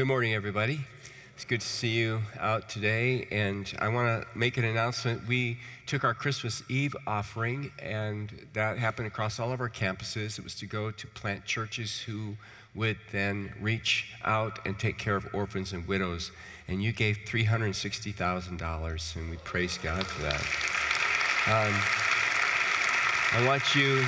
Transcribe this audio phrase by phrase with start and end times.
[0.00, 0.80] Good morning, everybody.
[1.34, 3.28] It's good to see you out today.
[3.30, 5.28] And I want to make an announcement.
[5.28, 10.38] We took our Christmas Eve offering, and that happened across all of our campuses.
[10.38, 12.34] It was to go to plant churches who
[12.74, 16.32] would then reach out and take care of orphans and widows.
[16.68, 20.40] And you gave $360,000, and we praise God for that.
[21.46, 21.74] Um,
[23.38, 24.02] I want you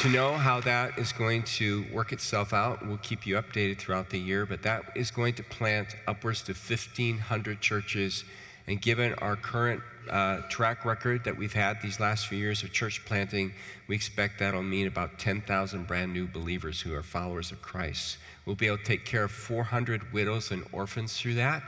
[0.00, 2.86] to know how that is going to work itself out.
[2.86, 6.52] We'll keep you updated throughout the year, but that is going to plant upwards to
[6.52, 8.24] 1,500 churches.
[8.66, 12.72] And given our current uh, track record that we've had these last few years of
[12.72, 13.52] church planting,
[13.88, 18.16] we expect that'll mean about 10,000 brand new believers who are followers of Christ.
[18.46, 21.62] We'll be able to take care of 400 widows and orphans through that.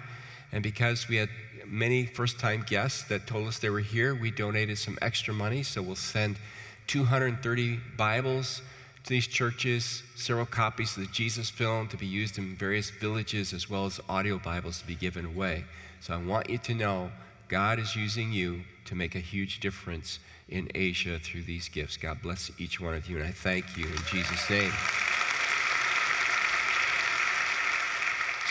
[0.52, 1.28] And because we had
[1.66, 5.62] many first time guests that told us they were here, we donated some extra money.
[5.62, 6.38] So we'll send
[6.86, 8.62] 230 Bibles
[9.04, 13.52] to these churches, several copies of the Jesus film to be used in various villages,
[13.52, 15.64] as well as audio Bibles to be given away.
[16.00, 17.10] So I want you to know
[17.48, 21.96] God is using you to make a huge difference in Asia through these gifts.
[21.96, 24.72] God bless each one of you, and I thank you in Jesus' name.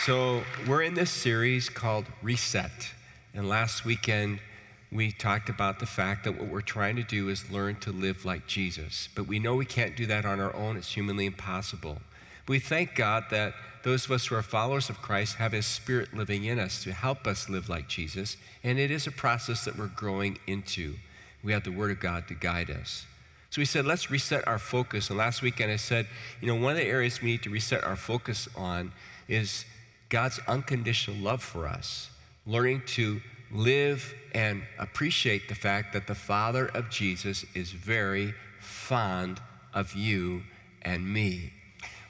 [0.04, 2.70] So, we're in this series called Reset.
[3.34, 4.40] And last weekend,
[4.92, 8.24] we talked about the fact that what we're trying to do is learn to live
[8.24, 9.08] like Jesus.
[9.14, 11.98] But we know we can't do that on our own, it's humanly impossible.
[12.46, 16.14] We thank God that those of us who are followers of Christ have His Spirit
[16.14, 19.76] living in us to help us live like Jesus, and it is a process that
[19.76, 20.94] we're growing into.
[21.42, 23.06] We have the Word of God to guide us.
[23.50, 25.10] So we said, let's reset our focus.
[25.10, 26.06] And last weekend I said,
[26.40, 28.92] you know, one of the areas we need to reset our focus on
[29.28, 29.64] is
[30.08, 32.08] God's unconditional love for us,
[32.46, 33.20] learning to
[33.52, 39.40] live and appreciate the fact that the Father of Jesus is very fond
[39.74, 40.42] of you
[40.82, 41.52] and me.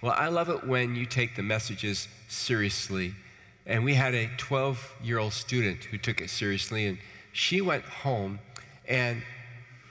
[0.01, 3.15] Well, I love it when you take the messages seriously.
[3.67, 6.99] And we had a 12 year old student who took it seriously, and
[7.33, 8.41] she went home
[8.89, 9.23] and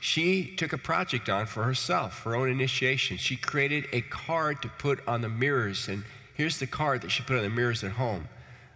[0.02, 3.18] she took a project on for herself, her own initiation.
[3.18, 7.24] She created a card to put on the mirrors, and here's the card that she
[7.24, 8.28] put on the mirrors at home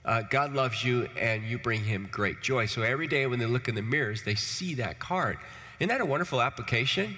[0.05, 2.67] uh, God loves you and you bring him great joy.
[2.67, 5.37] So every day when they look in the mirrors, they see that card.
[5.79, 7.15] Isn't that a wonderful application?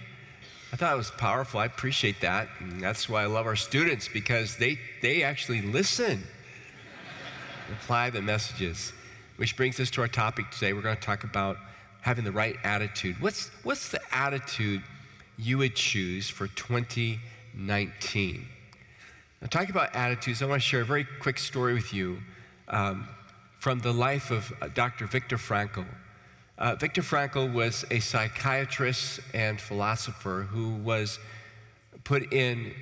[0.72, 1.60] I thought it was powerful.
[1.60, 2.48] I appreciate that.
[2.60, 6.24] And that's why I love our students because they, they actually listen,
[7.82, 8.94] apply the messages.
[9.36, 10.74] Which brings us to our topic today.
[10.74, 11.58] We're going to talk about
[12.02, 13.18] having the right attitude.
[13.20, 14.82] What's, what's the attitude
[15.38, 18.48] you would choose for 2019?
[19.42, 22.18] Now, talking about attitudes, I want to share a very quick story with you
[22.68, 23.08] um,
[23.60, 25.06] from the life of uh, Dr.
[25.06, 25.86] Viktor Frankl.
[26.58, 31.20] Uh, Viktor Frankl was a psychiatrist and philosopher who was
[32.04, 32.74] put in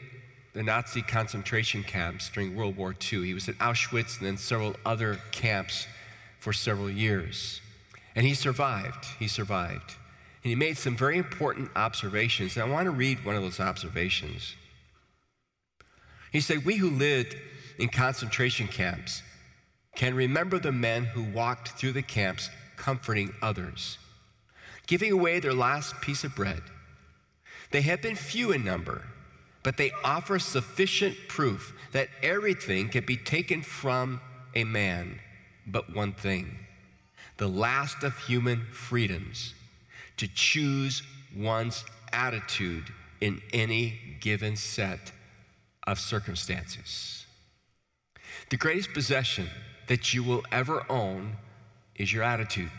[0.53, 3.25] the Nazi concentration camps during World War II.
[3.25, 5.87] He was at Auschwitz and then several other camps
[6.39, 7.59] for several years.
[8.15, 9.05] And he survived.
[9.19, 9.95] He survived.
[10.43, 12.55] And he made some very important observations.
[12.55, 14.55] And I want to read one of those observations.
[16.31, 17.35] He said, We who lived
[17.79, 19.21] in concentration camps
[19.95, 23.97] can remember the men who walked through the camps comforting others,
[24.87, 26.61] giving away their last piece of bread.
[27.71, 29.01] They have been few in number,
[29.63, 34.21] but they offer sufficient proof that everything can be taken from
[34.53, 35.19] a man
[35.67, 36.59] but one thing
[37.37, 39.53] the last of human freedoms
[40.17, 41.03] to choose
[41.35, 41.83] one's
[42.13, 42.85] attitude
[43.19, 45.11] in any given set
[45.85, 47.25] of circumstances.
[48.49, 49.49] The greatest possession
[49.87, 51.35] that you will ever own
[51.95, 52.71] is your attitude.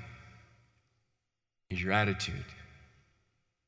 [1.70, 2.44] Is your attitude.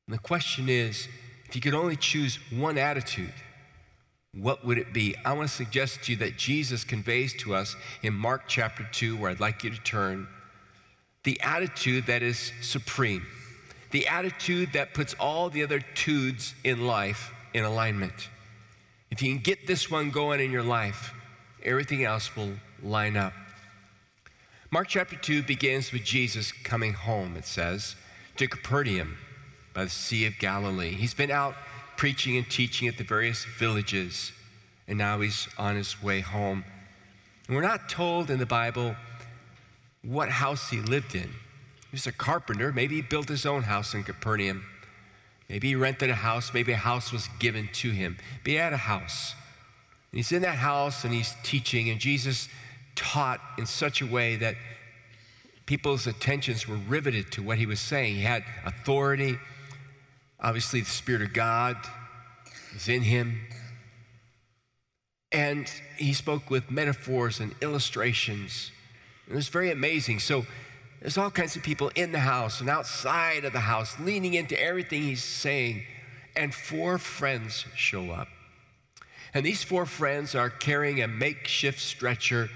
[0.07, 1.07] And the question is
[1.45, 3.33] if you could only choose one attitude,
[4.33, 5.15] what would it be?
[5.25, 9.17] I want to suggest to you that Jesus conveys to us in Mark chapter 2,
[9.17, 10.27] where I'd like you to turn,
[11.23, 13.25] the attitude that is supreme,
[13.91, 18.29] the attitude that puts all the other tudes in life in alignment.
[19.09, 21.13] If you can get this one going in your life,
[21.63, 22.51] everything else will
[22.83, 23.33] line up.
[24.71, 27.95] Mark chapter 2 begins with Jesus coming home, it says,
[28.37, 29.17] to Capernaum
[29.73, 30.91] by the Sea of Galilee.
[30.91, 31.55] He's been out
[31.97, 34.31] preaching and teaching at the various villages,
[34.87, 36.63] and now he's on his way home.
[37.47, 38.95] And we're not told in the Bible
[40.03, 41.21] what house he lived in.
[41.23, 42.71] He was a carpenter.
[42.71, 44.63] Maybe he built his own house in Capernaum.
[45.49, 46.53] Maybe he rented a house.
[46.53, 48.17] Maybe a house was given to him.
[48.43, 49.33] But he had a house.
[50.11, 52.49] He's in that house and he's teaching, and Jesus
[52.95, 54.55] taught in such a way that
[55.65, 58.15] people's attentions were riveted to what he was saying.
[58.15, 59.37] He had authority.
[60.39, 61.77] Obviously, the Spirit of God
[62.73, 63.39] was in him.
[65.31, 68.71] And he spoke with metaphors and illustrations.
[69.29, 70.19] It was very amazing.
[70.19, 70.43] So
[71.01, 74.59] there's all kinds of people in the house and outside of the house, leaning into
[74.59, 75.83] everything he's saying.
[76.35, 78.27] And four friends show up.
[79.33, 82.49] And these four friends are carrying a makeshift stretcher,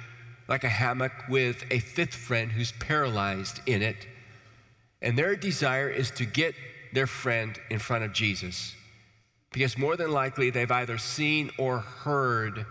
[0.47, 4.07] like a hammock, with a fifth friend who's paralyzed in it.
[5.01, 6.55] And their desire is to get
[6.93, 8.75] their friend in front of Jesus.
[9.51, 12.65] Because more than likely, they've either seen or heard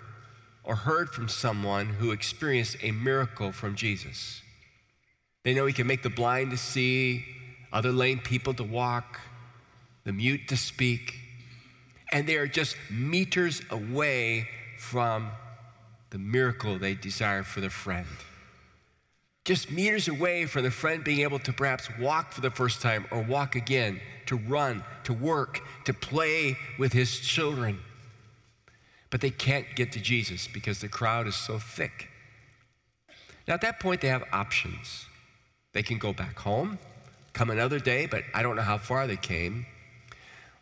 [0.65, 4.43] or heard from someone who experienced a miracle from Jesus.
[5.45, 7.25] They know he can make the blind to see,
[7.73, 9.21] other lame people to walk,
[10.05, 11.15] the mute to speak,
[12.13, 14.49] and they are just meters away
[14.79, 15.31] from
[16.11, 18.07] the miracle they desire for their friend.
[19.45, 23.07] Just meters away from the friend being able to perhaps walk for the first time
[23.11, 27.81] or walk again, to run, to work, to play with his children.
[29.11, 32.09] But they can't get to Jesus because the crowd is so thick.
[33.49, 35.07] Now, at that point, they have options.
[35.73, 36.79] They can go back home,
[37.33, 39.67] come another day, but I don't know how far they came.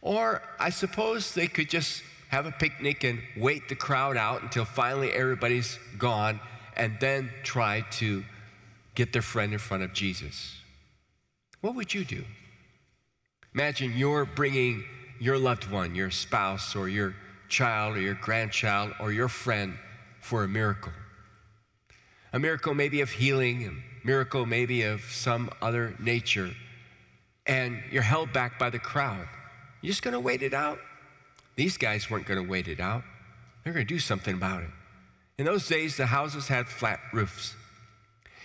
[0.02, 4.64] Or I suppose they could just have a picnic and wait the crowd out until
[4.64, 6.40] finally everybody's gone
[6.76, 8.24] and then try to
[8.94, 10.56] get their friend in front of Jesus.
[11.60, 12.24] What would you do?
[13.54, 14.84] Imagine you're bringing
[15.18, 17.14] your loved one, your spouse, or your
[17.48, 19.76] child, or your grandchild, or your friend
[20.20, 20.92] for a miracle.
[22.32, 26.50] A miracle maybe of healing, a miracle maybe of some other nature,
[27.46, 29.26] and you're held back by the crowd.
[29.80, 30.78] You're just going to wait it out?
[31.56, 33.02] These guys weren't going to wait it out.
[33.64, 34.70] They're going to do something about it.
[35.38, 37.54] In those days, the houses had flat roofs.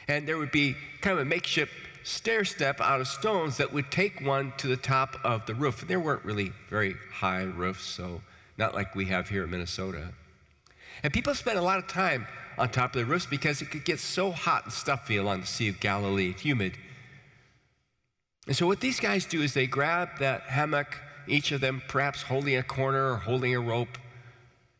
[0.07, 1.73] And there would be kind of a makeshift
[2.03, 5.81] stair step out of stones that would take one to the top of the roof.
[5.81, 8.21] And there weren't really very high roofs, so
[8.57, 10.07] not like we have here in Minnesota.
[11.03, 12.27] And people spent a lot of time
[12.57, 15.47] on top of the roofs because it could get so hot and stuffy along the
[15.47, 16.77] Sea of Galilee, humid.
[18.47, 20.97] And so what these guys do is they grab that hammock
[21.27, 23.98] each of them perhaps holding a corner or holding a rope,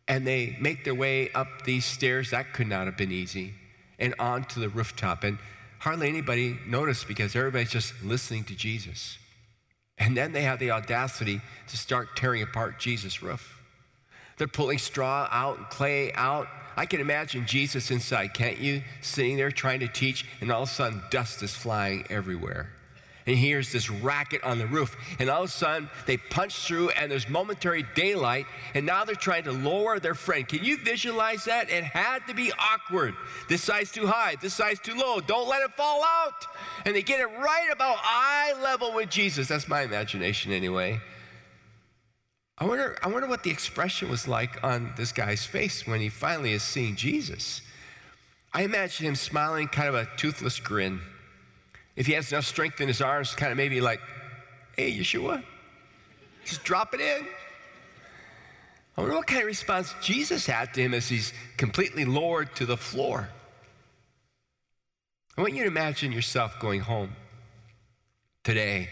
[0.07, 2.31] and they make their way up these stairs.
[2.31, 3.53] That could not have been easy,
[4.00, 5.24] and onto the rooftop.
[5.24, 5.38] And
[5.80, 9.18] hardly anybody noticed because everybody's just listening to Jesus.
[9.97, 13.62] And then they have the audacity to start tearing apart Jesus' roof.
[14.38, 16.48] They're pulling straw out and clay out.
[16.75, 18.83] I can imagine Jesus inside, can't you?
[19.01, 22.69] Sitting there trying to teach, and all of a sudden dust is flying everywhere
[23.27, 24.95] and he hears this racket on the roof.
[25.19, 29.15] And all of a sudden, they punch through, and there's momentary daylight, and now they're
[29.15, 30.48] trying to lower their friend.
[30.48, 31.70] Can you visualize that?
[31.70, 33.15] It had to be awkward.
[33.50, 35.20] This side's too high, this side's too low.
[35.20, 36.46] Don't let it fall out.
[36.86, 39.48] And they get it right about eye level with Jesus.
[39.48, 41.00] That's my imagination, anyway.
[42.58, 46.10] I wonder, I wonder what the expression was like on this guy's face when he
[46.10, 47.62] finally is seeing Jesus.
[48.53, 51.01] I imagine him smiling, kind of a toothless grin.
[51.95, 54.01] If he has enough strength in his arms, kind of maybe like,
[54.75, 55.43] hey, Yeshua,
[56.43, 57.25] just drop it in.
[58.97, 62.65] I wonder what kind of response Jesus had to him as he's completely lowered to
[62.65, 63.29] the floor.
[65.37, 67.11] I want you to imagine yourself going home
[68.43, 68.89] today.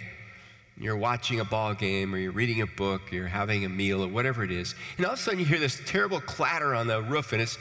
[0.77, 4.03] You're watching a ball game, or you're reading a book, or you're having a meal,
[4.03, 6.87] or whatever it is, and all of a sudden you hear this terrible clatter on
[6.87, 7.57] the roof, and it's,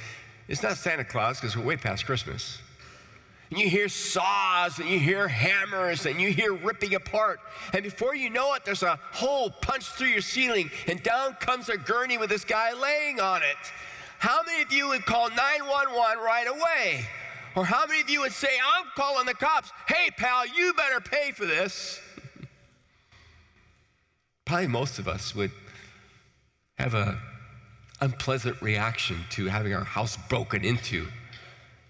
[0.49, 2.59] it's not Santa Claus because we're way past Christmas
[3.53, 7.39] and you hear saws and you hear hammers and you hear ripping apart.
[7.75, 11.69] And before you know it, there's a hole punched through your ceiling and down comes
[11.69, 13.59] a gurney with this guy laying on it.
[14.19, 17.05] How many of you would call 911 right away?
[17.55, 19.71] Or how many of you would say, I'm calling the cops?
[19.87, 22.01] Hey, pal, you better pay for this.
[24.47, 25.51] Probably most of us would
[26.79, 27.19] have an
[28.01, 31.07] unpleasant reaction to having our house broken into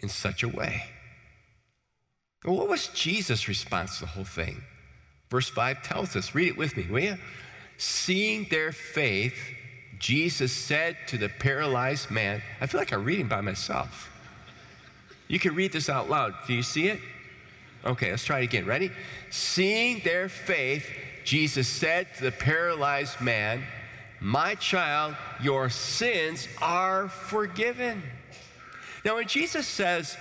[0.01, 0.83] in such a way.
[2.45, 4.63] What was Jesus' response to the whole thing?
[5.31, 7.19] Verse 5 tells us, read it with me, will you?
[7.79, 9.35] Seeing their faith,
[9.99, 14.11] Jesus said to the paralyzed man, I feel like I'm reading by myself.
[15.29, 16.35] You can read this out loud.
[16.47, 17.01] Do you see it?
[17.85, 18.67] Okay, let's try it again.
[18.67, 18.91] Ready?
[19.31, 20.87] Seeing their faith,
[21.25, 23.63] Jesus said to the paralyzed man,
[24.21, 28.03] My child, your sins are forgiven.
[29.05, 30.17] Now, when Jesus says,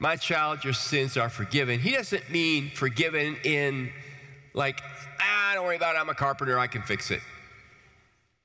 [0.00, 1.78] my child, your sins are forgiven.
[1.78, 3.92] He doesn't mean forgiven in
[4.54, 4.80] like,
[5.20, 7.20] ah, don't worry about it, I'm a carpenter, I can fix it.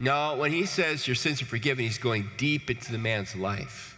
[0.02, 3.98] No, when he says your sins are forgiven, he's going deep into the man's life.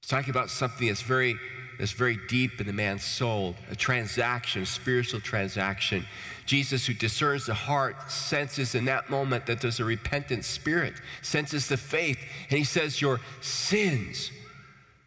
[0.00, 1.36] He's talking about something that's very
[1.78, 6.04] that's very deep in the man's soul, a transaction, a spiritual transaction.
[6.44, 11.68] Jesus, who discerns the heart, senses in that moment that there's a repentant spirit, senses
[11.68, 12.18] the faith,
[12.50, 14.30] and he says, Your sins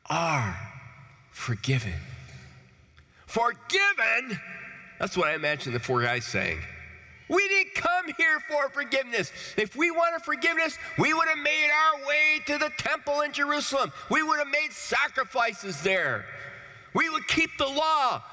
[0.09, 0.57] are
[1.35, 1.93] forgiven.
[3.27, 4.39] Forgiven?
[4.99, 6.59] That's what I imagine the four guys saying.
[7.27, 9.31] We didn't come here for forgiveness.
[9.57, 13.91] If we wanted forgiveness, we would have made our way to the temple in Jerusalem.
[14.09, 16.25] We would have made sacrifices there.
[16.93, 18.23] We would keep the law.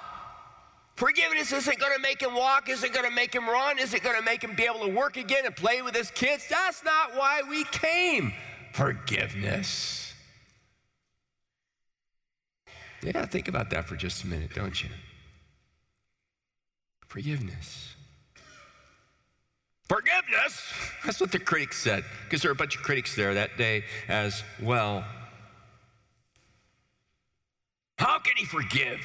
[0.94, 4.16] Forgiveness isn't going to make him walk, isn't going to make him run, isn't going
[4.16, 6.46] to make him be able to work again and play with his kids.
[6.48, 8.32] That's not why we came.
[8.72, 10.01] Forgiveness.
[13.02, 14.88] Yeah, think about that for just a minute, don't you?
[17.08, 17.94] Forgiveness.
[19.88, 20.72] Forgiveness?
[21.04, 23.84] That's what the critics said, because there were a bunch of critics there that day
[24.08, 25.04] as well.
[27.98, 29.00] How can he forgive?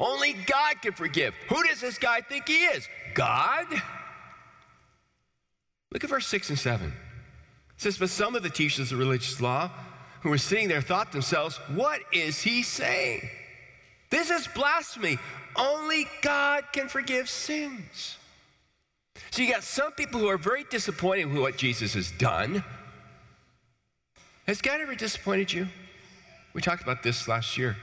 [0.00, 1.34] Only God can forgive.
[1.48, 2.88] Who does this guy think he is?
[3.14, 3.66] God?
[5.92, 6.86] Look at verse 6 and 7.
[6.88, 6.92] It
[7.76, 9.70] says, But some of the teachers of religious law
[10.24, 13.28] who were sitting there thought themselves, What is he saying?
[14.10, 15.18] This is blasphemy.
[15.54, 18.16] Only God can forgive sins.
[19.30, 22.64] So you got some people who are very disappointed with what Jesus has done.
[24.46, 25.68] Has God ever disappointed you?
[26.54, 27.76] We talked about this last year.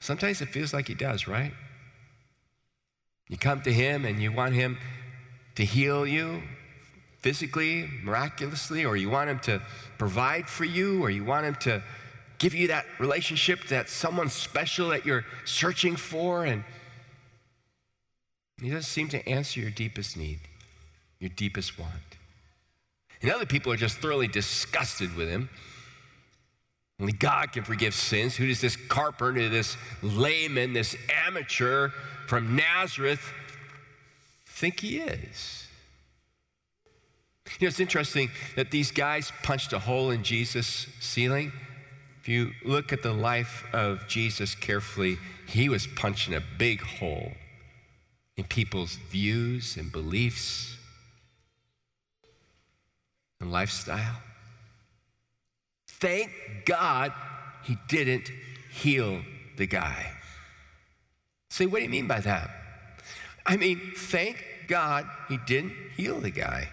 [0.00, 1.52] Sometimes it feels like He does, right?
[3.28, 4.78] You come to Him and you want Him
[5.54, 6.42] to heal you
[7.20, 9.62] physically, miraculously, or you want Him to
[9.98, 11.82] provide for you, or you want Him to
[12.38, 16.62] give you that relationship that someone special that you're searching for, and
[18.60, 20.40] He doesn't seem to answer your deepest need,
[21.18, 21.92] your deepest want.
[23.22, 25.48] And other people are just thoroughly disgusted with Him.
[26.98, 28.34] Only God can forgive sins.
[28.34, 30.96] Who does this carpenter, this layman, this
[31.26, 31.90] amateur
[32.26, 33.20] from Nazareth
[34.46, 35.65] think he is?
[37.58, 41.52] You know, it's interesting that these guys punched a hole in Jesus' ceiling.
[42.20, 47.32] If you look at the life of Jesus carefully, he was punching a big hole
[48.36, 50.76] in people's views and beliefs
[53.40, 54.16] and lifestyle.
[55.88, 56.30] Thank
[56.64, 57.12] God
[57.62, 58.30] he didn't
[58.70, 59.22] heal
[59.56, 60.12] the guy.
[61.48, 62.50] Say, what do you mean by that?
[63.46, 66.68] I mean, thank God he didn't heal the guy.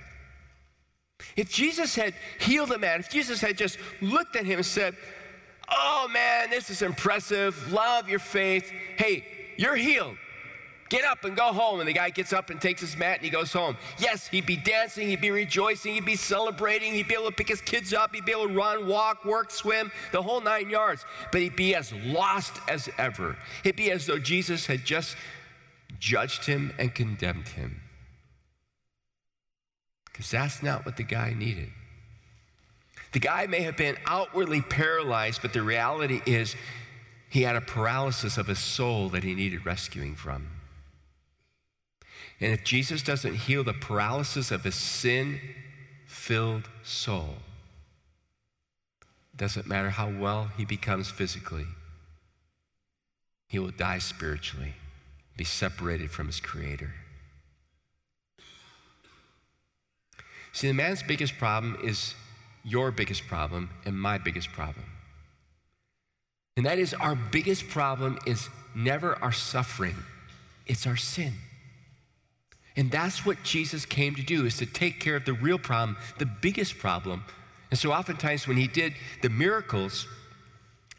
[1.36, 4.96] If Jesus had healed the man, if Jesus had just looked at him and said,
[5.70, 9.26] Oh man, this is impressive, love your faith, hey,
[9.58, 10.18] you're healed.
[10.94, 11.80] Get up and go home.
[11.80, 13.78] And the guy gets up and takes his mat and he goes home.
[13.98, 17.48] Yes, he'd be dancing, he'd be rejoicing, he'd be celebrating, he'd be able to pick
[17.48, 21.04] his kids up, he'd be able to run, walk, work, swim, the whole nine yards.
[21.32, 23.36] But he'd be as lost as ever.
[23.64, 25.16] He'd be as though Jesus had just
[26.00, 27.80] judged him and condemned him.
[30.14, 31.70] Because that's not what the guy needed.
[33.12, 36.56] The guy may have been outwardly paralyzed, but the reality is
[37.30, 40.48] he had a paralysis of his soul that he needed rescuing from.
[42.40, 45.40] And if Jesus doesn't heal the paralysis of his sin
[46.06, 47.36] filled soul,
[49.36, 51.66] doesn't matter how well he becomes physically,
[53.48, 54.74] he will die spiritually,
[55.38, 56.92] be separated from his creator.
[60.54, 62.14] See, the man's biggest problem is
[62.64, 64.86] your biggest problem and my biggest problem.
[66.56, 69.96] And that is our biggest problem is never our suffering,
[70.68, 71.34] it's our sin.
[72.76, 75.98] And that's what Jesus came to do, is to take care of the real problem,
[76.18, 77.24] the biggest problem.
[77.70, 80.08] And so oftentimes when he did the miracles,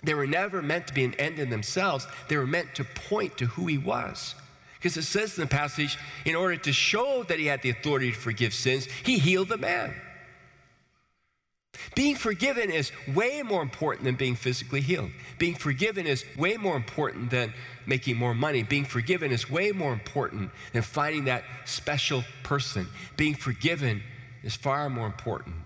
[0.03, 2.07] they were never meant to be an end in themselves.
[2.29, 4.35] They were meant to point to who he was.
[4.85, 8.13] Because it says in the passage, in order to show that he had the authority
[8.13, 9.95] to forgive sins, he healed the man.
[11.95, 15.11] Being forgiven is way more important than being physically healed.
[15.39, 17.55] Being forgiven is way more important than
[17.87, 18.63] making more money.
[18.63, 22.87] Being forgiven is way more important than finding that special person.
[23.17, 24.03] Being forgiven
[24.43, 25.57] is far more important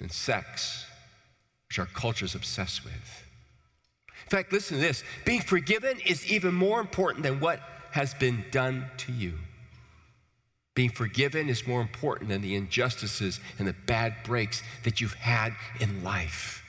[0.00, 0.86] than sex,
[1.68, 2.94] which our culture is obsessed with.
[2.94, 7.60] In fact, listen to this being forgiven is even more important than what
[7.92, 9.34] has been done to you.
[10.74, 15.54] Being forgiven is more important than the injustices and the bad breaks that you've had
[15.80, 16.62] in life.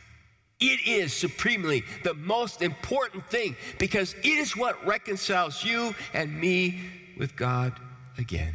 [0.60, 6.80] It is supremely the most important thing because it is what reconciles you and me
[7.18, 7.74] with God
[8.18, 8.54] again.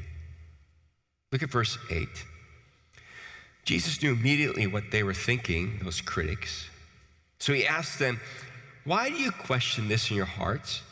[1.33, 2.07] Look at verse 8.
[3.65, 6.69] Jesus knew immediately what they were thinking, those critics.
[7.39, 8.19] So he asked them,
[8.85, 10.83] Why do you question this in your hearts?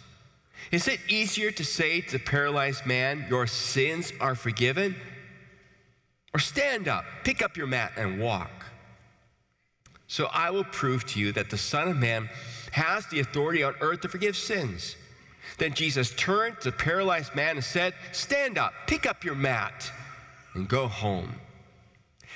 [0.73, 4.97] Is it easier to say to the paralyzed man, Your sins are forgiven?
[6.35, 8.51] Or stand up, pick up your mat, and walk?
[10.09, 12.29] So I will prove to you that the Son of Man
[12.73, 14.97] has the authority on earth to forgive sins.
[15.59, 19.91] Then Jesus turned to the paralyzed man and said, Stand up, pick up your mat,
[20.55, 21.33] and go home.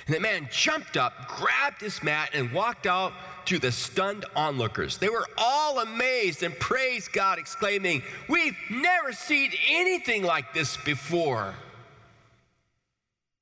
[0.07, 3.12] And the man jumped up, grabbed his mat, and walked out
[3.47, 4.99] to the stunned onlookers.
[4.99, 11.54] They were all amazed and praised God, exclaiming, We've never seen anything like this before.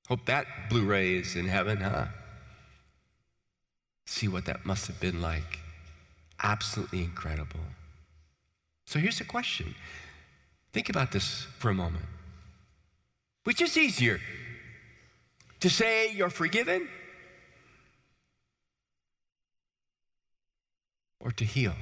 [0.09, 2.07] Hope that Blu ray is in heaven, huh?
[4.07, 5.59] See what that must have been like.
[6.43, 7.61] Absolutely incredible.
[8.87, 9.75] So here's the question
[10.73, 12.05] think about this for a moment.
[13.45, 14.21] Which is easier,
[15.61, 16.89] to say you're forgiven
[21.21, 21.75] or to heal?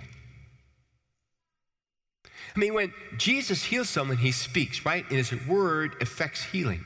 [2.24, 5.04] I mean, when Jesus heals someone, he speaks, right?
[5.10, 6.84] And his word affects healing.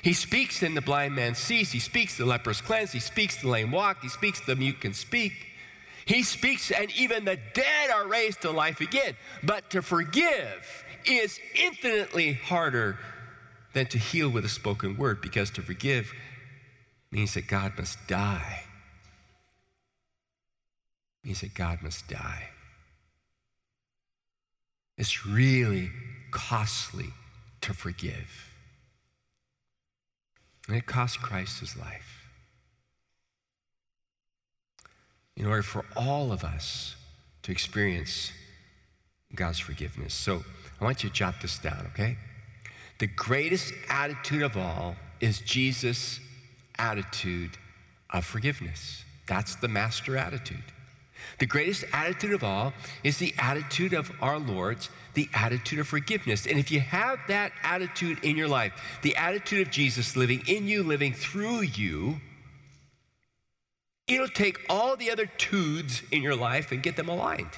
[0.00, 1.70] He speaks and the blind man sees.
[1.70, 2.92] He speaks, the lepers cleanse.
[2.92, 4.00] He speaks, the lame walk.
[4.00, 5.32] He speaks, the mute can speak.
[6.06, 9.14] He speaks, and even the dead are raised to life again.
[9.42, 12.98] But to forgive is infinitely harder
[13.72, 16.12] than to heal with a spoken word because to forgive
[17.10, 18.62] means that God must die.
[21.24, 22.48] Means that God must die.
[24.98, 25.90] It's really
[26.30, 27.06] costly
[27.62, 28.48] to forgive.
[30.68, 32.26] And it cost Christ his life
[35.36, 36.96] in order for all of us
[37.42, 38.32] to experience
[39.34, 40.14] God's forgiveness.
[40.14, 40.44] So
[40.80, 42.16] I want you to jot this down, okay?
[43.02, 46.20] The greatest attitude of all is Jesus'
[46.78, 47.50] attitude
[48.10, 49.02] of forgiveness.
[49.26, 50.62] That's the master attitude.
[51.40, 56.46] The greatest attitude of all is the attitude of our Lord's, the attitude of forgiveness.
[56.46, 60.68] And if you have that attitude in your life, the attitude of Jesus living in
[60.68, 62.20] you, living through you,
[64.06, 67.50] it'll take all the other tudes in your life and get them aligned.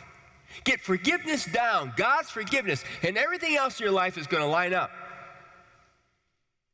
[0.65, 4.73] Get forgiveness down, God's forgiveness, and everything else in your life is going to line
[4.73, 4.91] up.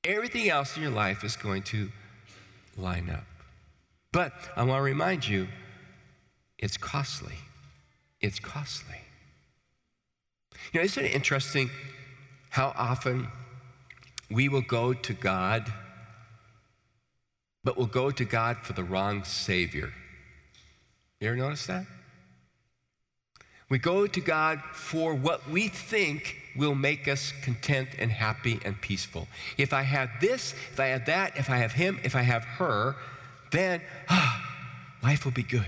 [0.05, 1.91] Everything else in your life is going to
[2.77, 3.25] line up.
[4.13, 5.47] But I want to remind you
[6.59, 7.37] it's costly.
[8.21, 9.01] It's costly.
[10.73, 11.71] You know, isn't it interesting
[12.51, 13.29] how often
[14.31, 15.73] we will go to God
[17.65, 19.93] but we'll go to God for the wrong Savior.
[21.21, 21.85] You ever notice that?
[23.71, 28.79] We go to God for what we think will make us content and happy and
[28.81, 29.29] peaceful.
[29.57, 32.43] If I have this, if I have that, if I have him, if I have
[32.43, 32.97] her,
[33.53, 34.45] then ah,
[35.05, 35.65] life will be good.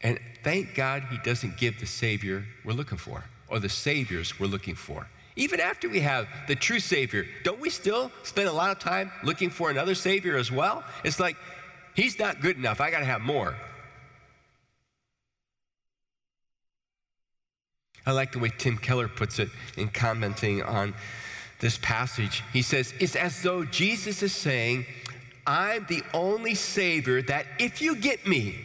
[0.00, 4.46] And thank God he doesn't give the Savior we're looking for or the Saviors we're
[4.46, 5.06] looking for.
[5.36, 9.12] Even after we have the true Savior, don't we still spend a lot of time
[9.22, 10.82] looking for another Savior as well?
[11.04, 11.36] It's like,
[11.94, 12.80] He's not good enough.
[12.80, 13.56] I got to have more.
[18.06, 20.94] I like the way Tim Keller puts it in commenting on
[21.58, 22.42] this passage.
[22.52, 24.86] He says, It's as though Jesus is saying,
[25.46, 28.56] I'm the only Savior that if you get me,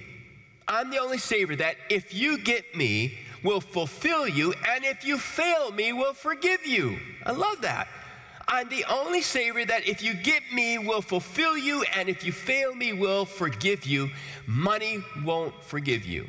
[0.67, 5.17] I'm the only Savior that if you get me, will fulfill you, and if you
[5.17, 6.97] fail me, will forgive you.
[7.25, 7.87] I love that.
[8.47, 12.31] I'm the only Savior that if you get me, will fulfill you, and if you
[12.31, 14.09] fail me, will forgive you.
[14.47, 16.27] Money won't forgive you.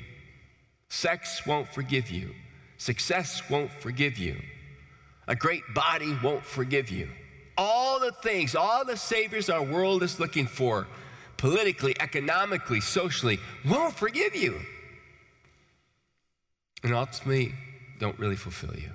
[0.89, 2.35] Sex won't forgive you.
[2.79, 4.41] Success won't forgive you.
[5.29, 7.09] A great body won't forgive you.
[7.59, 10.87] All the things, all the saviors our world is looking for,
[11.37, 14.61] politically, economically, socially, won't forgive you
[16.87, 17.53] and ultimately
[17.99, 18.91] don't really fulfill you.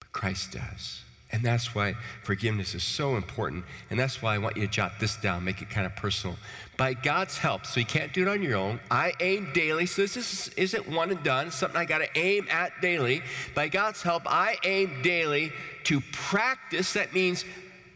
[0.00, 1.02] But Christ does.
[1.32, 3.64] And that's why forgiveness is so important.
[3.90, 6.36] And that's why I want you to jot this down, make it kind of personal.
[6.76, 9.86] By God's help, so you can't do it on your own, I aim daily.
[9.86, 13.22] So this is, isn't one and done, something I got to aim at daily.
[13.54, 15.52] By God's help, I aim daily
[15.84, 16.92] to practice.
[16.94, 17.44] That means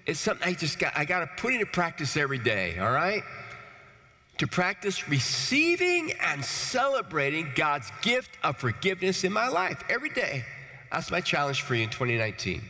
[0.07, 3.23] it's something I just got, I got to put into practice every day, all right?
[4.37, 10.44] to practice receiving and celebrating God's gift of forgiveness in my life every day.
[10.90, 12.61] That's my challenge for you in 2019.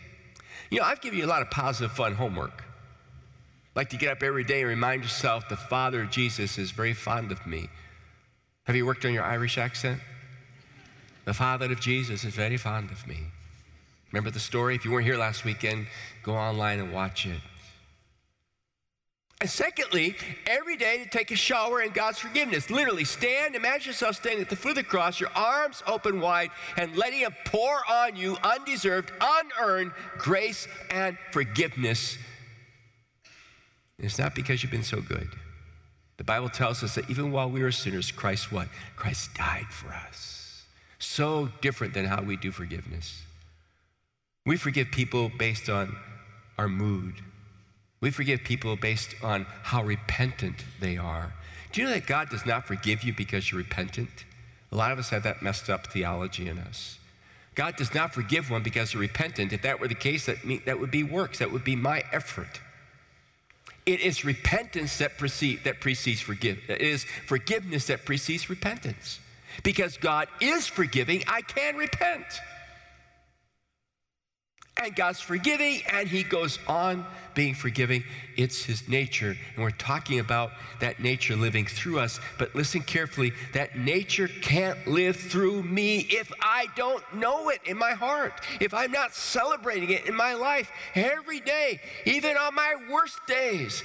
[0.70, 2.64] You know, I've given you a lot of positive, fun homework.
[3.74, 6.94] Like to get up every day and remind yourself the Father of Jesus is very
[6.94, 7.68] fond of me.
[8.64, 10.00] Have you worked on your Irish accent?
[11.24, 13.18] The Father of Jesus is very fond of me.
[14.12, 14.74] Remember the story?
[14.74, 15.86] If you weren't here last weekend,
[16.22, 17.40] go online and watch it.
[19.44, 22.70] And secondly, every day to take a shower in God's forgiveness.
[22.70, 26.48] Literally, stand, imagine yourself standing at the foot of the cross, your arms open wide,
[26.78, 32.16] and letting Him pour on you undeserved, unearned grace and forgiveness.
[33.98, 35.28] it's not because you've been so good.
[36.16, 38.68] The Bible tells us that even while we were sinners, Christ what?
[38.96, 40.64] Christ died for us.
[41.00, 43.20] So different than how we do forgiveness.
[44.46, 45.94] We forgive people based on
[46.56, 47.20] our mood
[48.04, 51.32] we forgive people based on how repentant they are.
[51.72, 54.26] Do you know that God does not forgive you because you're repentant?
[54.72, 56.98] A lot of us have that messed up theology in us.
[57.54, 59.54] God does not forgive one because they're repentant.
[59.54, 62.04] If that were the case, that, mean, that would be works, that would be my
[62.12, 62.60] effort.
[63.86, 66.66] It is repentance that, precede, that precedes forgiveness.
[66.68, 69.18] It is forgiveness that precedes repentance.
[69.62, 72.26] Because God is forgiving, I can repent
[74.82, 78.02] and God's forgiving, and He goes on being forgiving.
[78.36, 79.36] It's His nature.
[79.54, 82.20] And we're talking about that nature living through us.
[82.38, 87.78] But listen carefully that nature can't live through me if I don't know it in
[87.78, 92.74] my heart, if I'm not celebrating it in my life every day, even on my
[92.90, 93.82] worst days.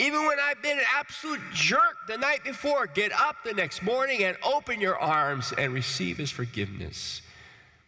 [0.00, 4.22] Even when I've been an absolute jerk the night before, get up the next morning
[4.24, 7.22] and open your arms and receive His forgiveness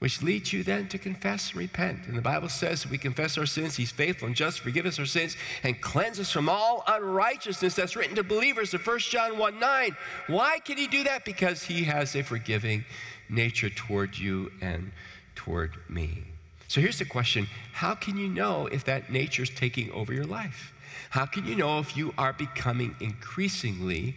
[0.01, 2.07] which leads you then to confess and repent.
[2.07, 4.99] And the Bible says if we confess our sins, He's faithful and just, forgive us
[4.99, 7.75] our sins, and cleanse us from all unrighteousness.
[7.75, 9.97] That's written to believers in 1 John 1 9.
[10.27, 11.25] Why can He do that?
[11.25, 12.85] Because He has a forgiving
[13.29, 14.91] nature toward you and
[15.35, 16.25] toward me.
[16.69, 20.25] So here's the question How can you know if that nature is taking over your
[20.25, 20.73] life?
[21.11, 24.17] How can you know if you are becoming increasingly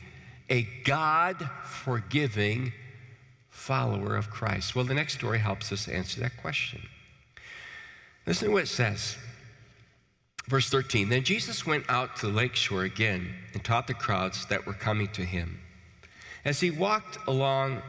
[0.50, 2.72] a God forgiving
[3.54, 4.76] follower of Christ?
[4.76, 6.82] Well, the next story helps us answer that question.
[8.26, 9.16] Listen to what it says.
[10.48, 14.46] Verse 13 Then Jesus went out to the lake shore again and taught the crowds
[14.48, 15.60] that were coming to him.
[16.46, 17.82] As he walked along,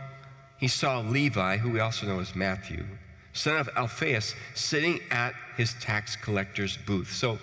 [0.59, 2.85] he saw Levi, who we also know as Matthew,
[3.33, 7.12] son of Alphaeus, sitting at his tax collector's booth.
[7.12, 7.38] So,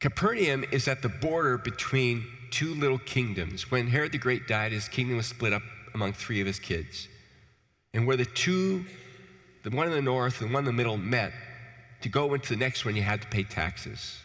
[0.00, 3.70] Capernaum is at the border between two little kingdoms.
[3.70, 5.62] When Herod the Great died, his kingdom was split up
[5.94, 7.08] among three of his kids.
[7.94, 8.84] And where the two,
[9.62, 11.32] the one in the north and one in the middle met,
[12.02, 14.18] to go into the next one, you had to pay taxes.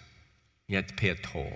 [0.68, 1.52] You had to pay a toll.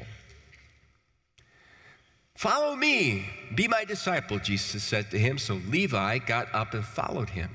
[2.36, 5.38] Follow me, be my disciple, Jesus said to him.
[5.38, 7.50] So Levi got up and followed him.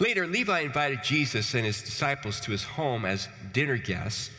[0.00, 4.30] Later, Levi invited Jesus and his disciples to his home as dinner guests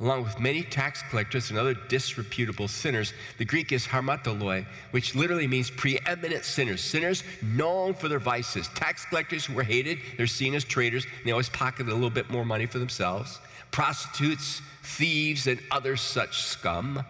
[0.00, 3.14] along with many tax collectors and other disreputable sinners.
[3.38, 8.68] The Greek is hamartoloi, which literally means preeminent sinners, sinners known for their vices.
[8.74, 12.10] Tax collectors who were hated, they're seen as traitors, and they always pocketed a little
[12.10, 13.40] bit more money for themselves.
[13.70, 17.04] Prostitutes, thieves, and other such scum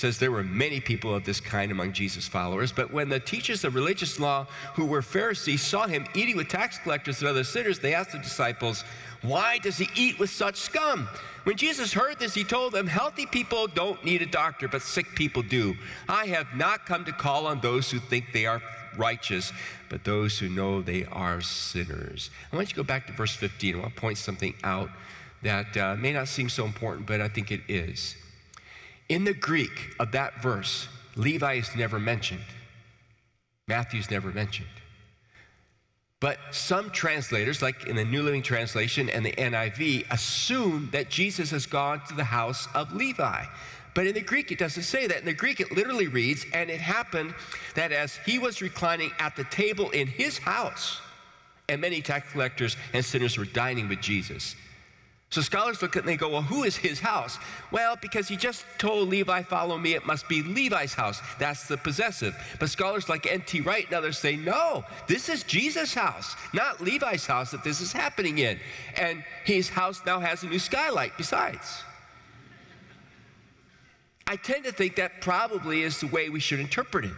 [0.00, 3.64] says there were many people of this kind among Jesus' followers, but when the teachers
[3.64, 7.78] of religious law who were Pharisees saw him eating with tax collectors and other sinners,
[7.78, 8.82] they asked the disciples,
[9.20, 11.06] Why does he eat with such scum?
[11.44, 15.06] When Jesus heard this, he told them, Healthy people don't need a doctor, but sick
[15.14, 15.74] people do.
[16.08, 18.62] I have not come to call on those who think they are
[18.96, 19.52] righteous,
[19.90, 22.30] but those who know they are sinners.
[22.52, 23.74] I want you to go back to verse 15.
[23.74, 24.88] I want to point something out
[25.42, 28.16] that uh, may not seem so important, but I think it is.
[29.10, 32.44] In the Greek of that verse, Levi is never mentioned,
[33.66, 34.68] Matthew's never mentioned.
[36.20, 41.50] But some translators, like in the New Living Translation and the NIV, assume that Jesus
[41.50, 43.44] has gone to the house of Levi.
[43.94, 45.18] But in the Greek, it doesn't say that.
[45.18, 47.34] In the Greek, it literally reads, and it happened
[47.74, 51.00] that as he was reclining at the table in his house,
[51.68, 54.54] and many tax collectors and sinners were dining with Jesus.
[55.30, 57.38] So scholars look at it and they go, well, who is his house?
[57.70, 61.20] Well, because he just told Levi, follow me, it must be Levi's house.
[61.38, 62.36] That's the possessive.
[62.58, 63.60] But scholars like N.T.
[63.60, 67.92] Wright and others say, no, this is Jesus' house, not Levi's house that this is
[67.92, 68.58] happening in.
[68.96, 71.84] And his house now has a new skylight besides.
[74.26, 77.14] I tend to think that probably is the way we should interpret it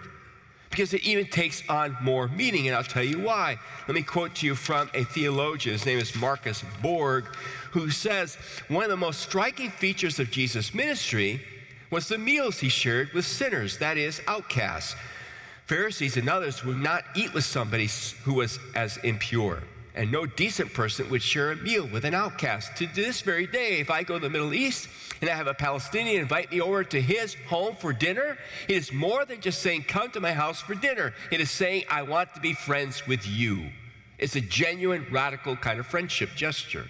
[0.68, 3.58] because it even takes on more meaning, and I'll tell you why.
[3.86, 5.74] Let me quote to you from a theologian.
[5.74, 7.26] His name is Marcus Borg,
[7.72, 8.36] who says
[8.68, 11.40] one of the most striking features of Jesus' ministry
[11.90, 14.94] was the meals he shared with sinners, that is, outcasts.
[15.66, 17.88] Pharisees and others would not eat with somebody
[18.22, 19.62] who was as impure
[19.94, 22.76] and no decent person would share a meal with an outcast.
[22.76, 24.88] To this very day, if I go to the Middle East
[25.20, 28.92] and I have a Palestinian invite me over to his home for dinner, it is
[28.92, 31.12] more than just saying, Come to my house for dinner.
[31.30, 33.70] It is saying, I want to be friends with you.
[34.18, 36.86] It's a genuine, radical kind of friendship gesture.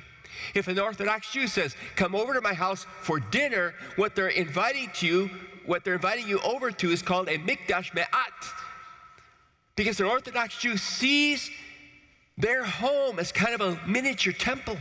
[0.54, 4.90] If an Orthodox Jew says, Come over to my house for dinner, what they're inviting
[4.94, 5.30] to you,
[5.66, 8.08] what they're inviting you over to is called a mikdash me'at.
[9.76, 11.50] Because an Orthodox Jew sees
[12.36, 14.76] their home as kind of a miniature temple.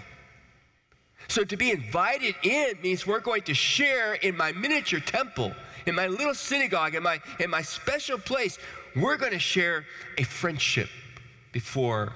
[1.28, 5.54] So to be invited in means we're going to share in my miniature temple,
[5.86, 8.58] in my little synagogue, in my, in my special place.
[8.96, 9.86] We're going to share
[10.18, 10.90] a friendship
[11.54, 12.14] before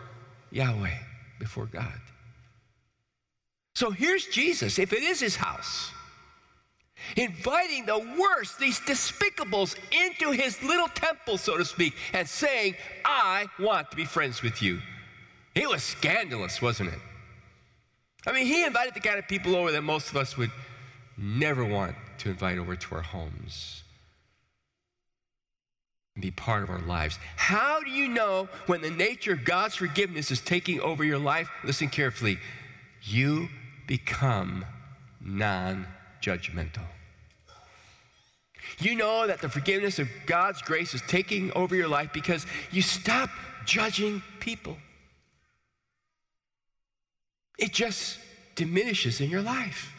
[0.52, 0.98] Yahweh,
[1.40, 2.00] before God.
[3.76, 5.92] So here's Jesus, if it is his house,
[7.18, 13.48] inviting the worst, these despicables, into his little temple, so to speak, and saying, I
[13.60, 14.80] want to be friends with you.
[15.56, 17.00] It was scandalous, wasn't it?
[18.26, 20.52] I mean, he invited the kind of people over that most of us would
[21.18, 23.84] never want to invite over to our homes
[26.16, 27.20] and be part of our lives.
[27.36, 31.50] How do you know when the nature of God's forgiveness is taking over your life?
[31.66, 32.40] Listen carefully.
[33.04, 33.48] You
[33.88, 34.66] become
[35.22, 35.86] non
[36.22, 36.86] judgmental.
[38.80, 42.82] You know that the forgiveness of God's grace is taking over your life because you
[42.82, 43.30] stop
[43.66, 44.78] judging people.
[47.58, 48.20] It just
[48.56, 49.92] diminishes in your life.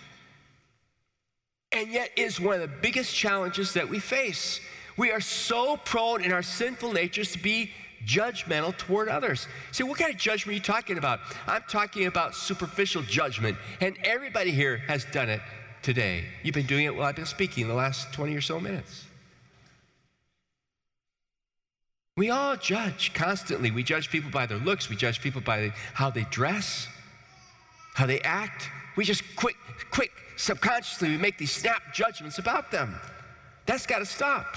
[1.73, 4.61] And yet is one of the biggest challenges that we face.
[4.97, 7.71] We are so prone in our sinful natures to be
[8.07, 9.49] judgmental toward others.
[9.73, 11.21] See, what kind of judgment are you talking about?
[11.47, 15.41] I'm talking about superficial judgment, and everybody here has done it
[15.83, 16.25] today.
[16.43, 19.05] You've been doing it while I've been speaking the last 20 or so minutes.
[22.17, 23.71] We all judge constantly.
[23.71, 26.89] We judge people by their looks, we judge people by how they dress,
[27.95, 28.71] how they act.
[28.97, 29.57] We just quick,
[29.91, 32.95] quick, subconsciously, we make these snap judgments about them.
[33.67, 34.57] That's got to stop.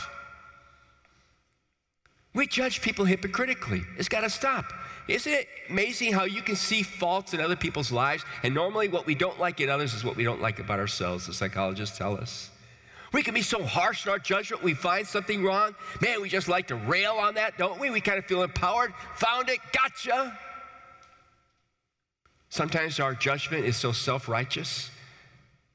[2.34, 3.82] We judge people hypocritically.
[3.98, 4.72] It's got to stop.
[5.08, 8.24] Isn't it amazing how you can see faults in other people's lives?
[8.44, 11.26] And normally, what we don't like in others is what we don't like about ourselves,
[11.26, 12.52] the psychologists tell us.
[13.12, 15.74] We can be so harsh in our judgment, we find something wrong.
[16.00, 17.90] Man, we just like to rail on that, don't we?
[17.90, 18.94] We kind of feel empowered.
[19.16, 20.38] Found it, gotcha.
[22.50, 24.92] Sometimes our judgment is so self righteous.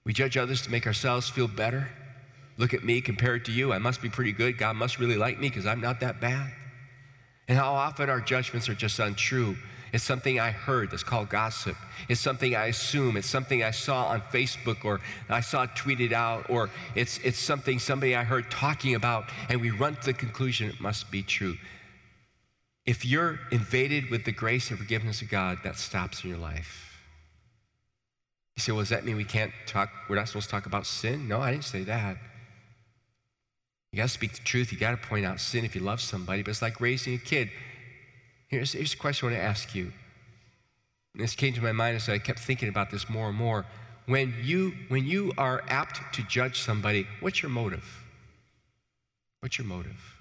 [0.04, 1.88] We judge others to make ourselves feel better.
[2.56, 3.72] Look at me compared to you.
[3.72, 4.58] I must be pretty good.
[4.58, 6.52] God must really like me because I'm not that bad.
[7.48, 9.56] And how often our judgments are just untrue.
[9.92, 11.76] It's something I heard that's called gossip.
[12.08, 13.16] It's something I assume.
[13.16, 17.78] It's something I saw on Facebook or I saw tweeted out, or it's, it's something
[17.78, 21.56] somebody I heard talking about, and we run to the conclusion it must be true.
[22.86, 27.00] If you're invaded with the grace and forgiveness of God, that stops in your life.
[28.56, 29.90] You say, well, does that mean we can't talk?
[30.08, 31.28] We're not supposed to talk about sin?
[31.28, 32.16] No, I didn't say that.
[33.94, 34.72] You got to speak the truth.
[34.72, 36.42] You got to point out sin if you love somebody.
[36.42, 37.48] But it's like raising a kid.
[38.48, 39.92] Here's, here's a question I want to ask you.
[41.14, 43.64] And this came to my mind as I kept thinking about this more and more.
[44.06, 47.84] When you, when you are apt to judge somebody, what's your motive?
[49.38, 50.13] What's your motive?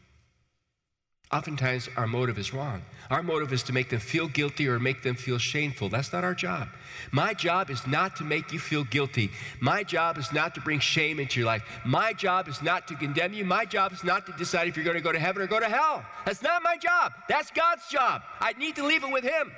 [1.33, 2.79] Oftentimes, our motive is wrong.
[3.09, 5.89] Our motive is to make them feel guilty or make them feel shameful.
[5.89, 6.67] That's not our job.
[7.11, 9.31] My job is not to make you feel guilty.
[9.59, 11.63] My job is not to bring shame into your life.
[11.85, 13.45] My job is not to condemn you.
[13.45, 15.59] My job is not to decide if you're going to go to heaven or go
[15.59, 16.05] to hell.
[16.23, 17.13] That's not my job.
[17.27, 18.21] That's God's job.
[18.39, 19.51] I need to leave it with Him.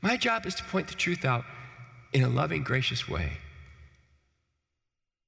[0.00, 1.44] My job is to point the truth out
[2.12, 3.30] in a loving, gracious way.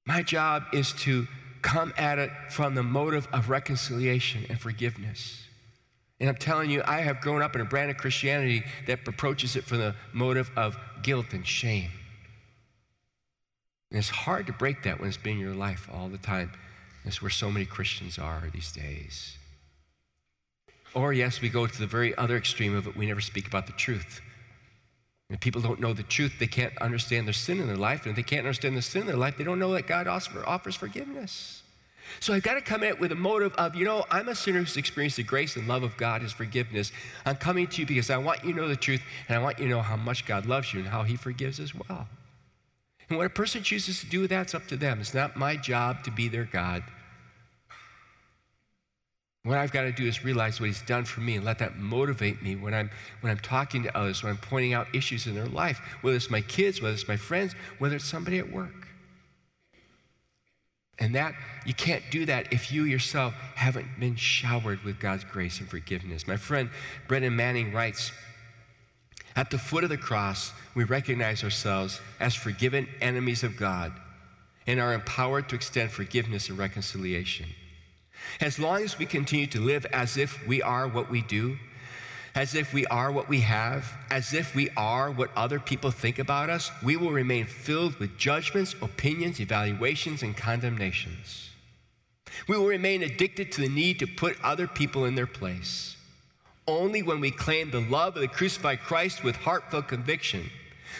[0.05, 1.25] My job is to
[1.65, 5.43] come at it from the motive of reconciliation and forgiveness.
[6.19, 9.55] And I'm telling you, I have grown up in a brand of Christianity that approaches
[9.55, 11.89] it from the motive of guilt and shame.
[13.89, 16.51] And it's hard to break that when it's been your life all the time.
[17.03, 19.35] That's where so many Christians are these days.
[20.93, 22.95] Or, yes, we go to the very other extreme of it.
[22.95, 24.21] We never speak about the truth.
[25.29, 28.03] If people don't know the truth, they can't understand their sin in their life.
[28.03, 30.07] And if they can't understand the sin in their life, they don't know that God
[30.07, 31.63] offers forgiveness.
[32.19, 34.59] So I've got to come at with a motive of, you know, I'm a sinner
[34.59, 36.91] who's experienced the grace and love of God, His forgiveness.
[37.25, 39.57] I'm coming to you because I want you to know the truth and I want
[39.57, 42.07] you to know how much God loves you and how He forgives as well.
[43.09, 44.99] And what a person chooses to do with that's up to them.
[44.99, 46.83] It's not my job to be their God.
[49.45, 51.77] What I've got to do is realize what he's done for me and let that
[51.77, 52.89] motivate me when I'm
[53.21, 56.31] when I'm talking to others, when I'm pointing out issues in their life, whether it's
[56.31, 58.87] my kids, whether it's my friends, whether it's somebody at work.
[60.97, 65.59] And that you can't do that if you yourself haven't been showered with God's grace
[65.59, 66.25] and forgiveness.
[66.25, 66.67] My friend
[67.07, 68.11] Brennan Manning writes,
[69.35, 73.91] at the foot of the cross, we recognize ourselves as forgiven enemies of God
[74.65, 77.45] and are empowered to extend forgiveness and reconciliation.
[78.41, 81.57] As long as we continue to live as if we are what we do,
[82.35, 86.19] as if we are what we have, as if we are what other people think
[86.19, 91.49] about us, we will remain filled with judgments, opinions, evaluations, and condemnations.
[92.47, 95.95] We will remain addicted to the need to put other people in their place.
[96.67, 100.49] Only when we claim the love of the crucified Christ with heartfelt conviction,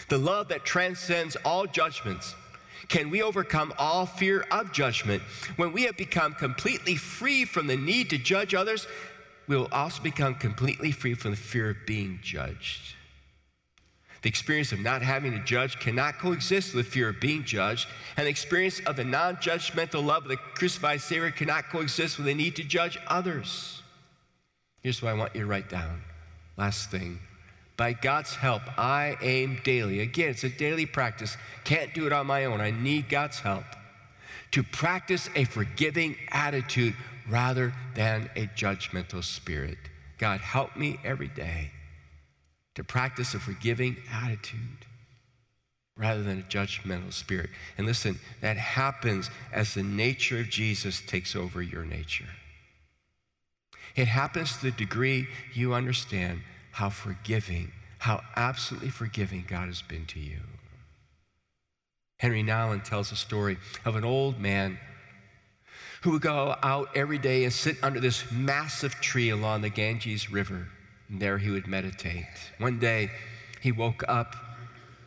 [0.08, 2.34] the love that transcends all judgments,
[2.88, 5.22] can we overcome all fear of judgment.
[5.56, 8.86] When we have become completely free from the need to judge others,
[9.46, 12.94] we will also become completely free from the fear of being judged.
[14.22, 17.88] The experience of not having to judge cannot coexist with the fear of being judged,
[18.16, 22.26] and the experience of the non judgmental love of the crucified Savior cannot coexist with
[22.26, 23.82] the need to judge others.
[24.80, 26.02] Here's what I want you to write down.
[26.56, 27.20] Last thing.
[27.76, 30.00] By God's help, I aim daily.
[30.00, 31.36] Again, it's a daily practice.
[31.64, 32.60] Can't do it on my own.
[32.60, 33.64] I need God's help
[34.52, 36.94] to practice a forgiving attitude
[37.28, 39.76] rather than a judgmental spirit.
[40.18, 41.70] God, help me every day
[42.74, 44.60] to practice a forgiving attitude
[45.98, 47.50] rather than a judgmental spirit.
[47.76, 52.28] And listen, that happens as the nature of Jesus takes over your nature.
[53.96, 56.40] It happens to the degree you understand
[56.76, 60.40] how forgiving, how absolutely forgiving God has been to you.
[62.18, 64.78] Henry Nouwen tells a story of an old man
[66.02, 70.30] who would go out every day and sit under this massive tree along the Ganges
[70.30, 70.68] River.
[71.08, 72.26] And there he would meditate.
[72.58, 73.10] One day,
[73.62, 74.36] he woke up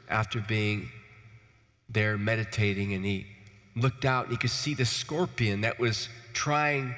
[0.10, 0.90] after being
[1.88, 3.28] there meditating and he
[3.76, 6.96] looked out and he could see the scorpion that was trying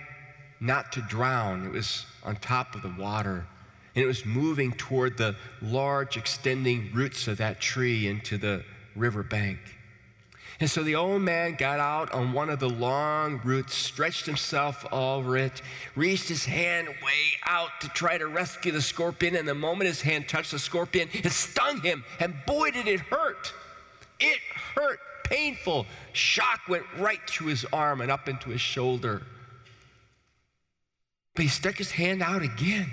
[0.62, 1.66] not to drown.
[1.66, 3.46] It was on top of the water
[3.96, 8.64] and it was moving toward the large extending roots of that tree into the
[8.96, 9.60] river bank.
[10.62, 14.86] And so the old man got out on one of the long roots, stretched himself
[14.92, 15.64] over it,
[15.96, 19.36] reached his hand way out to try to rescue the scorpion.
[19.36, 22.04] And the moment his hand touched the scorpion, it stung him.
[22.20, 23.52] And boy, did it hurt!
[24.20, 24.40] It
[24.76, 25.88] hurt, painful.
[26.14, 29.24] Shock went right through his arm and up into his shoulder.
[31.34, 32.92] But he stuck his hand out again.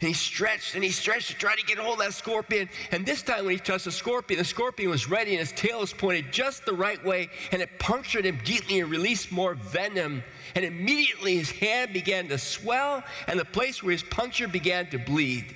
[0.00, 2.68] And he stretched and he stretched to try to get a hold of that scorpion.
[2.90, 5.80] And this time when he touched the scorpion, the scorpion was ready and his tail
[5.80, 7.30] was pointed just the right way.
[7.52, 10.22] And it punctured him deeply and released more venom.
[10.54, 14.98] And immediately his hand began to swell and the place where his puncture began to
[14.98, 15.54] bleed.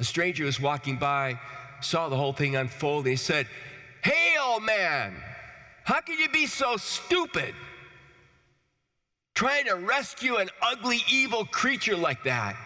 [0.00, 1.38] A stranger was walking by
[1.80, 3.46] saw the whole thing unfold and he said,
[4.02, 5.16] Hey, old man,
[5.84, 7.54] how can you be so stupid?
[9.34, 12.56] Trying to rescue an ugly, evil creature like that.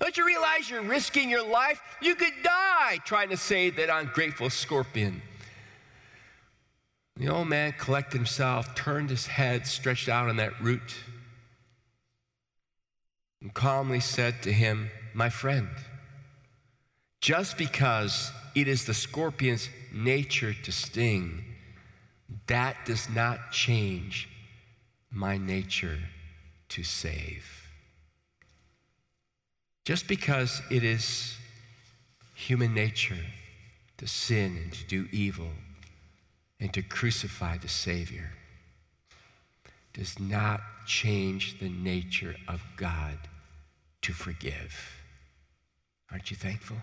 [0.00, 1.80] Don't you realize you're risking your life?
[2.00, 5.20] You could die trying to save that ungrateful scorpion.
[7.16, 10.96] The old man collected himself, turned his head, stretched out on that root,
[13.42, 15.68] and calmly said to him, My friend,
[17.20, 21.44] just because it is the scorpion's nature to sting,
[22.46, 24.30] that does not change
[25.10, 25.98] my nature
[26.70, 27.59] to save.
[29.84, 31.36] Just because it is
[32.34, 33.24] human nature
[33.98, 35.50] to sin and to do evil
[36.60, 38.30] and to crucify the Savior
[39.92, 43.18] does not change the nature of God
[44.02, 44.74] to forgive.
[46.10, 46.76] Aren't you thankful?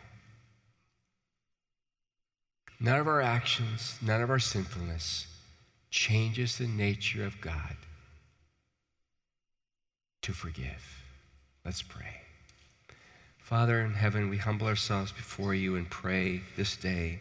[2.79, 5.27] None of our actions, none of our sinfulness
[5.89, 7.75] changes the nature of God
[10.21, 11.03] to forgive.
[11.65, 12.16] Let's pray.
[13.47, 17.17] Father in heaven, we humble ourselves before you and pray this day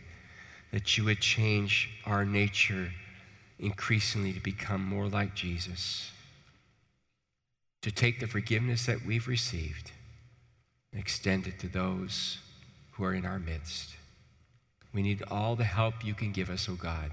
[0.72, 2.90] that you would change our nature
[3.60, 6.10] increasingly to become more like Jesus,
[7.82, 9.92] to take the forgiveness that we've received
[10.90, 12.38] and extend it to those
[12.90, 13.94] who are in our midst.
[14.92, 17.12] We need all the help you can give us, O oh God,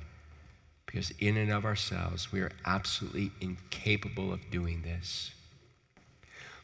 [0.88, 5.30] because in and of ourselves, we are absolutely incapable of doing this.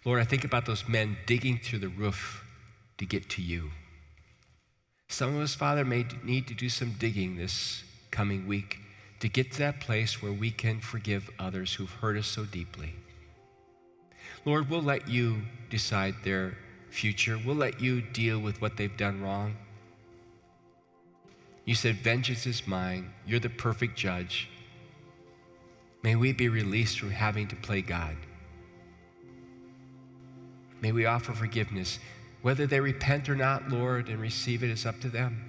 [0.10, 2.44] Lord, I think about those men digging through the roof
[2.98, 3.70] to get to you.
[5.08, 8.80] Some of us, Father, may need to do some digging this coming week
[9.20, 12.96] to get to that place where we can forgive others who've hurt us so deeply.
[14.46, 16.58] Lord, we'll let you decide their
[16.90, 17.40] future.
[17.46, 19.56] We'll let you deal with what they've done wrong.
[21.66, 23.14] You said, Vengeance is mine.
[23.28, 24.50] You're the perfect judge.
[26.02, 28.18] May we be released from having to play God.
[30.82, 32.00] May we offer forgiveness.
[32.42, 35.44] Whether they repent or not, Lord, and receive it is up to them.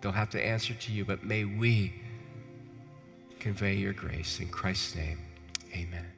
[0.00, 1.94] They'll have to answer to you, but may we
[3.40, 4.40] convey your grace.
[4.40, 5.18] In Christ's name,
[5.72, 6.13] amen.